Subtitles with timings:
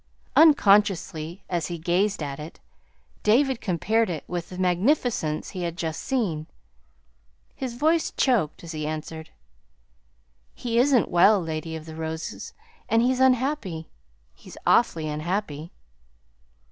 [0.35, 2.59] Unconsciously, as he gazed at it,
[3.21, 6.47] David compared it with the magnificence he had just seen.
[7.53, 9.29] His voice choked as he answered.
[10.55, 12.55] "He isn't well, Lady of the Roses,
[12.89, 13.91] and he's unhappy.
[14.33, 15.71] He's awfully unhappy."